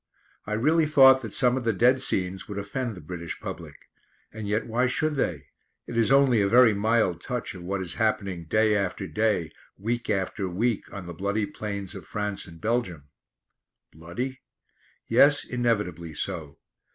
I 0.47 0.53
really 0.53 0.87
thought 0.87 1.21
that 1.21 1.31
some 1.31 1.55
of 1.57 1.63
the 1.63 1.73
dead 1.73 2.01
scenes 2.01 2.47
would 2.47 2.57
offend 2.57 2.95
the 2.95 3.01
British 3.01 3.39
public. 3.39 3.75
And 4.33 4.47
yet 4.47 4.65
why 4.65 4.87
should 4.87 5.13
they? 5.13 5.45
It 5.85 5.95
is 5.95 6.11
only 6.11 6.41
a 6.41 6.47
very 6.47 6.73
mild 6.73 7.21
touch 7.21 7.53
of 7.53 7.61
what 7.61 7.83
is 7.83 7.93
happening 7.93 8.45
day 8.45 8.75
after 8.75 9.05
day, 9.05 9.51
week 9.77 10.09
after 10.09 10.49
week, 10.49 10.91
on 10.91 11.05
the 11.05 11.13
bloody 11.13 11.45
plains 11.45 11.93
of 11.93 12.07
France 12.07 12.47
and 12.47 12.59
Belgium. 12.59 13.09
Bloody? 13.93 14.41
Yes, 15.07 15.43
inevitably 15.45 16.15
so. 16.15 16.57